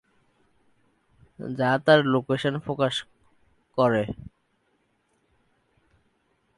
[1.39, 2.93] যা তার লোকেশন প্রকাশ
[3.77, 4.03] করে।